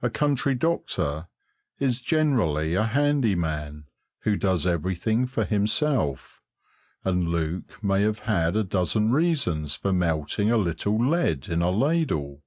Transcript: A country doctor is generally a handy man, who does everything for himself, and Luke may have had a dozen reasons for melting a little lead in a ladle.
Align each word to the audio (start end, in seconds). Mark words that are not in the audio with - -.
A 0.00 0.08
country 0.08 0.54
doctor 0.54 1.28
is 1.78 2.00
generally 2.00 2.72
a 2.74 2.84
handy 2.86 3.34
man, 3.34 3.84
who 4.20 4.34
does 4.34 4.66
everything 4.66 5.26
for 5.26 5.44
himself, 5.44 6.40
and 7.04 7.28
Luke 7.28 7.78
may 7.84 8.00
have 8.00 8.20
had 8.20 8.56
a 8.56 8.64
dozen 8.64 9.12
reasons 9.12 9.74
for 9.74 9.92
melting 9.92 10.50
a 10.50 10.56
little 10.56 10.96
lead 10.96 11.50
in 11.50 11.60
a 11.60 11.68
ladle. 11.70 12.42